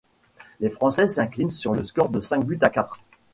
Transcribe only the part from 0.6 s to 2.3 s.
Français s'inclinent sur le score de